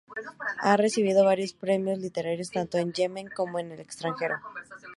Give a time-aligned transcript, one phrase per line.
[0.61, 4.37] Ha recibido varios premios literarios tanto en Yemen como en el extranjero.